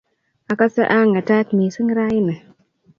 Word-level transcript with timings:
Agase 0.51 0.81
ko 0.85 0.89
a 0.95 0.97
ng'etat 1.07 1.47
msing 1.57 1.89
ra 1.97 2.05
ini. 2.19 2.35